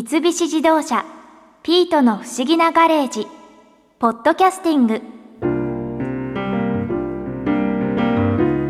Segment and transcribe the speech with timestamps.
[0.00, 1.04] 三菱自動車
[1.64, 3.26] 「ピートの不思議なガレージ」
[3.98, 5.02] ポッドキャスティング。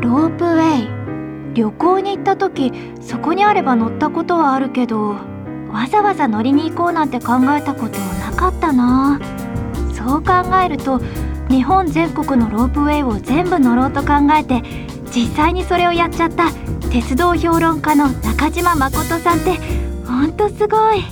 [0.00, 5.10] ロープウェイ旅行に行った時そこにあれば乗ったことはあるけど
[5.70, 9.20] わざわざ乗りに行こうなんて考えたことなかったな。
[9.92, 10.32] そう考
[10.64, 11.00] えると
[11.48, 14.60] 日本全国のロープウェイを全部乗ろうと考えて
[15.14, 16.46] 実際にそれをやっちゃった
[16.90, 19.81] 鉄道評論家の中島誠さんって
[20.22, 21.02] ほんとすごい。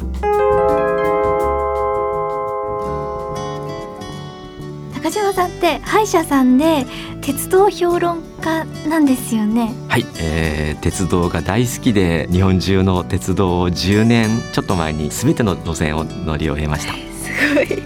[4.95, 6.87] 中島さんって歯医者さんで
[7.21, 9.75] 鉄道評論家なんですよね。
[9.89, 16.93] はい、えー、鉄道が大好きで日本中の鉄道を10年ちょっと前に全ての路線を乗り終えました。
[16.93, 17.67] すごい。
[17.67, 17.77] で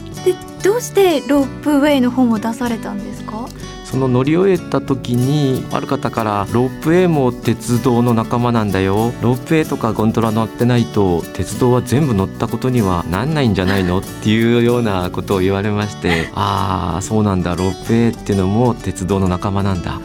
[0.63, 3.49] どうしてロープウェイの本を出されたんですか？
[3.95, 9.13] その乗り終えた時にある方からロープウェイも鉄道の仲間なんだよ。
[9.23, 17.55] ロープウェイとかゴンドラ乗ってないと鉄道は全部乗ったことにはなんないんじゃないのっていうようなことを言われましてああそうなんだ。
[17.55, 20.01] ロープウェイっていうのも鉄道の仲間なんだ。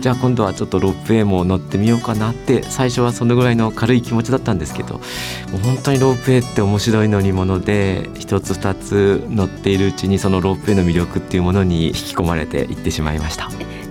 [0.00, 5.00] じゃあ今度はちょっとロープウェイも乗ってみようかなって最初はそのぐらいの軽い気持ちだったんですけども
[5.56, 13.50] う本当にロープウェイって面白い乗り物で1つ2つ乗っているうちにそのロープウェイの魅力っていうものに引き込まれていってしまいました。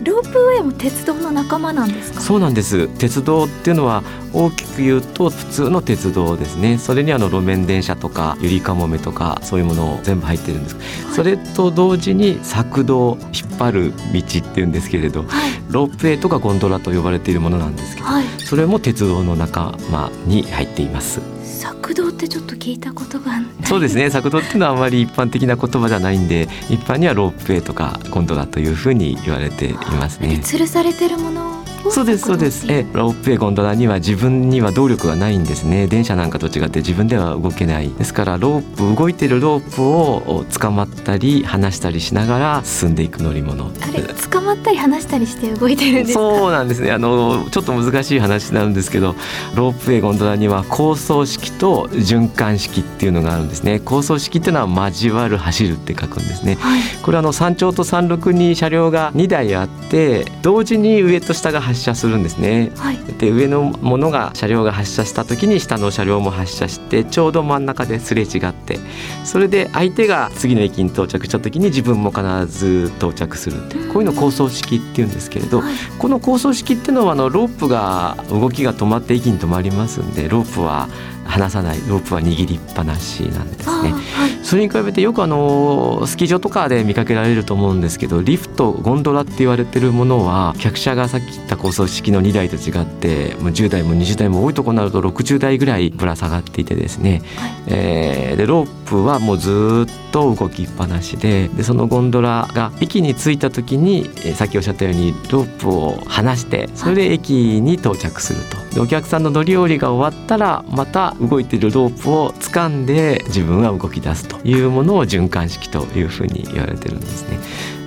[0.10, 2.20] ロープウェイも鉄道の仲間なんですか？
[2.20, 2.88] そうなんです。
[2.98, 6.78] 鉄道っていうのは大きく言うと普通の鉄道ですね。
[6.78, 21.22] それにあの路面電車とかゆりかもめとかそういうものを全部入ってるんです、はい、それと同時に策道引っ張る道っていうんですけれど、はい、ロープウェイとかゴンドラと呼ばれているものなんですけど、はい、それも鉄道の仲間に入っています
[21.60, 23.34] 策道ってちょっと聞いたことが
[23.66, 24.10] そうですね。
[24.10, 30.40] 策道っていうのはあまり一般的な言葉じゃないんで一般にはロープウェイとかゴンドラというふうに言われていますね。
[30.42, 31.49] 吊るされてるもの
[31.90, 32.66] そうですそうです。
[32.70, 35.88] えロープウェイゴンドラには自分には動力がないんですね。
[35.88, 37.90] 電車なんかと違って自分では動けない。
[37.90, 43.66] ですからロープ動いてるロープを捕まったり離したりしながら進んでいく乗り物。
[43.66, 46.92] あれ捕まったり離したりして動いてるんですそうなんですね。
[46.92, 49.16] あのちょっと難しい話なんですけど
[49.56, 53.80] ロープウェイゴンドラには構想式と循環式っていうのがあるんですね。
[53.80, 68.80] 構想式っていうのは交わる走るって書くんですね、はい、これはあの山頂と山麓に車両が2台あって同時に上と下が発射するんですね、はい、で上のものが車両が発射した時に下の車両も発射してちょうど真ん中ですれ違って
[69.24, 80.90] それで相手が次の駅に到着した時に自分も必ず到着するってこういうの構想式っていうんですけれど、はい、この構想式っていうのはあのロープが動きが止まって駅に止まりますんでロープは
[81.26, 108.58] 離さないロープは握りっぱなしなんですね、はい、それに比べてよくあのスキー場とかで見かけられると思うんですけどリフトゴンドラって言われてるものは客車がさっき言った高層式の2台と違ってもう10台も20台も多いところになると60台ぐらいぶら下がっていてですね、はい、えー、でロープはもうずっと動きっぱなしででそのゴンドラが駅に着いた時に、えー、さっきおっしゃったようにロープを離してそれで駅に到着すると。
[108.74, 117.40] でお客さんの乗り降りが終わったらまた動いているロープを掴んで自分は動き出すというものを循環式というふうに言われてるんですね。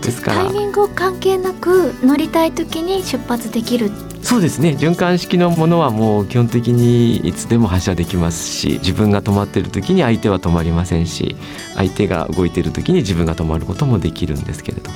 [0.02, 3.90] ですからタイミング関係なく乗りたい時に出発できる
[4.22, 4.76] そうですね。
[4.78, 11.36] 循環式のものはもう基本的にいつでも発射できますし自分が止まっている時に相手は止まりませんし
[11.74, 14.90] 相手が動いている時に自分が止まることもできるんですけれど、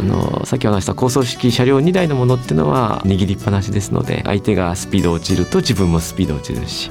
[0.00, 6.90] あのさっき話した高層式車両2台のものっていうのは握りっぱなしですので相手がスピード落ちると自分もスピード落ちるし、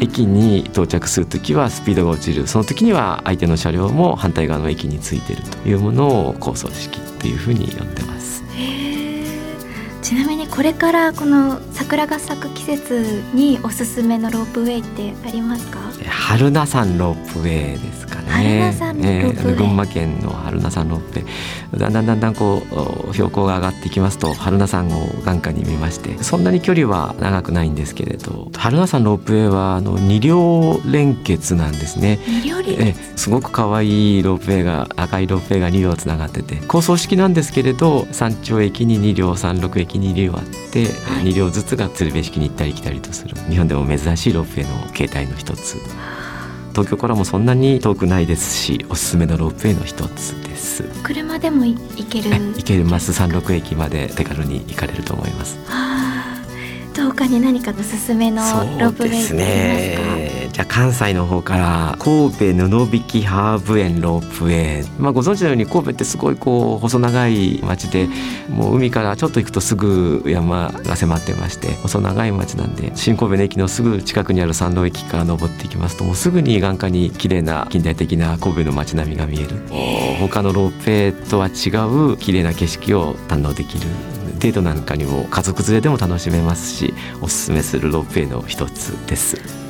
[0.00, 2.46] 駅に到着する時はスピードが落ちる。
[2.46, 8.21] その時には相手の車両も反対側の駅についているというものを高層式というふうに呼んでます。
[10.02, 15.78] ちなみにこれからこの桜が咲く季節におすすめのロープウェイってありますか？
[16.08, 18.72] 春名山ロープウェイですかね。
[19.04, 22.62] えー、群馬県の春名山ロープウェイだんだんだんだんこ
[23.10, 32.18] う標高が上がっていきますと春名山を眼下に見ましてそんなに距離は長くないんですけれど春名山ロープウェイはあの二両連結なんですね。
[32.78, 45.76] えすごく可愛いロープウェイが赤いロープウェイが2両つながってて構想式なんですけれど山頂駅に2両山麓駅に2両あって、はい、2両ずつが鶴瓶式に行ったり来たりとする日本でも珍しいロープウェイの形態の一つ
[46.72, 50.84] 東京からもそんなに遠くないですしおすすめのロープウェイの一つです。
[51.02, 52.30] 車でも行ける。
[52.30, 53.12] 行けます。
[53.12, 55.58] 山麓駅まで手軽に行かれると思います。
[56.94, 58.42] どうかに何かのおすすめの
[58.78, 60.21] ロープウェイですね
[60.52, 68.06] じゃあ関西の方から神戸布引ハーブ園ロープウェイ、まあ、ご存知のように神戸ってすごいこう細長い町で
[68.50, 79.56] もう海からちょっと行くとすぐ山が迫ってまして細長い町なんで新神戸の駅のすぐ近くにある山道駅から登っていきますともうすぐに眼下に綺麗な近代的な神戸の街並みが見える。
[80.20, 83.86] 他のロープウェイとは違う綺麗な景色を堪能できる。
[84.38, 89.61] デートなんかにも家族連れでも楽しめますしおすすめするロープウェイの一つです。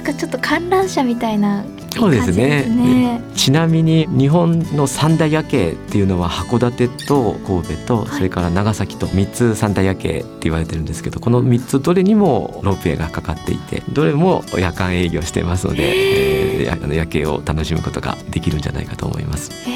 [0.00, 19.50] なんかちょっと観覧車みたいなそうですね、ね、ちなみに日本の三大夜景っていうのは函館と神戸とそれから長崎と3つ三大夜景って言われてるんですけどこの3つどれにもロープウェイがかかっていてどれも夜間営業してますので、えー、夜景を楽しむことができるんじゃないかと思います。
[19.66, 19.68] あ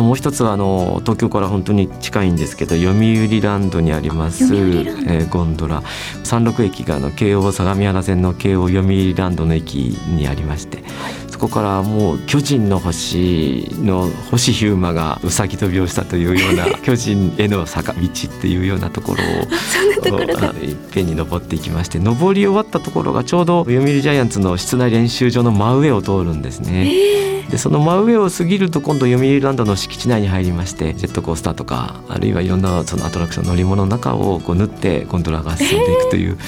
[0.00, 5.82] ともう一つはあの東京から本当に近いんですけど読売ランドにあります、えー、ゴンドラ。
[6.24, 9.74] 三陸駅があの京王相模原線の京王読売ランドの駅
[10.16, 10.82] にありまして、
[11.28, 20.20] そこからもう巨人の星の星ヒューマがうさぎ跳びをしたというような 巨人への坂道っていうようなところを
[20.62, 26.86] いっぺんに登っていきまして登り終わったところがちょうど読売ジャイアンツの室内練習場の真上を通るんですね。
[26.86, 36.38] えーでその真上を過ぎると今度読売ランドの敷地内に入りましてジェットコースターとかあるいはいろんなそのアトラクション乗り物の中をこう縫ってゴンドラが進んでいくという、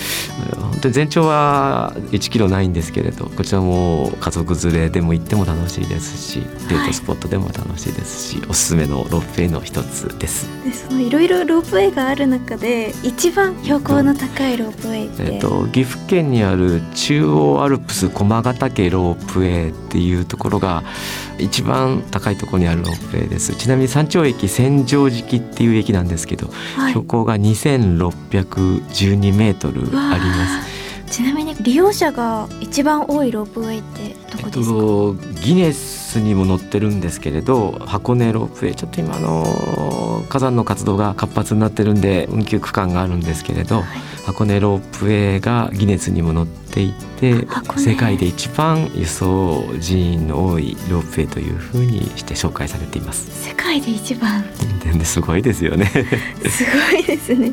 [0.50, 10.48] えー、本当に全長は1キロないんですけれどこちらも家族連れでも行っても楽しいですしデートスポットでも楽しいですし、はい、おすすめのロープウェイの一つです。
[10.64, 20.84] でそのいろいろロープウェイがある中で一番標高の高いロープウェイって、えっと、岐阜県にある中央アルプス駒ヶ岳ロープウェイっていうところが
[21.38, 23.54] 一番高いところにあるロープウェイです。
[23.54, 30.72] ちなみに山頂駅千畳敷っていう駅なんですけど、はい、標高が2612メートルあります。
[31.12, 43.84] ちなみに利用者が一番多いロープウェイってどこですか、えっと、ギネスにも載ってるんですけれど箱根ロープウェイちょっと今の火山の活動が活発になってるんで運休区間があるんですけれど、はい、
[44.26, 53.48] 箱根ロープウェイがギネスにも載っていて世界で一番輸送人員の多いロープウェイというふうにして紹介されています。
[53.48, 54.44] 世界で一番。
[55.04, 55.86] すごいですよね。
[56.48, 57.52] すごいですね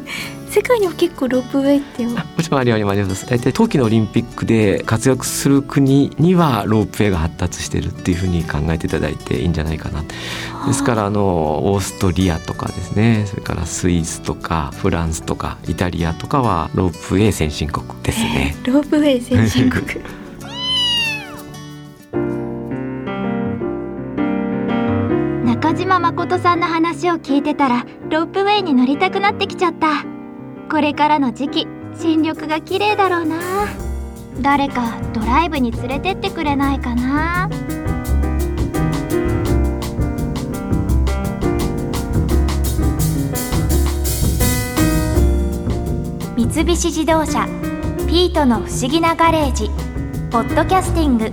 [0.50, 3.28] 世界にも結構ロープウェイってもちろんありますあります。
[3.28, 10.04] 大体冬季のオリンピックで活躍する国にはロープウェイが発達してるっていうふうに考えていただいていいんじゃないかな。
[10.68, 13.26] ですからあのオーストリアとかですね。
[13.28, 19.86] それからスイスとかフランスとかイタリアとかはロープウェイ先進国ですね、えー、ロープウェイ先進国。
[25.46, 30.19] 中島誠さんの話を聞いてたらロープウェイに乗りたくなってきちゃった
[30.70, 31.68] これからの時期
[32.00, 33.38] 新緑が綺麗だろうな。
[34.40, 37.50] 誰かドライブに連れてってくれないかな。
[46.38, 47.48] 三菱自動車
[48.08, 49.70] ピートの不思議なガレージ
[50.30, 51.32] ポッドキャスティング。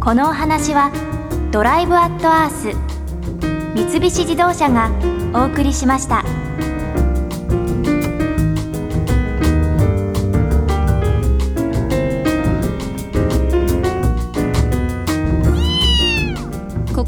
[0.00, 0.90] このお話は
[1.52, 2.74] ドライブアットアース
[3.74, 4.90] 三菱自動車が
[5.34, 6.41] お送りしました。